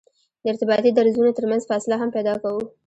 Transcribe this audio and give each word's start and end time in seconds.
د 0.43 0.45
ارتباطي 0.51 0.91
درزونو 0.93 1.31
ترمنځ 1.37 1.61
فاصله 1.69 1.95
هم 2.01 2.09
پیدا 2.15 2.33
کوو 2.43 2.61